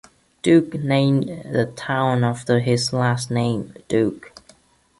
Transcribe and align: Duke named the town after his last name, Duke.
Duke 0.41 0.73
named 0.73 1.27
the 1.29 1.71
town 1.75 2.23
after 2.23 2.59
his 2.59 2.91
last 2.91 3.29
name, 3.29 3.75
Duke. 3.87 4.33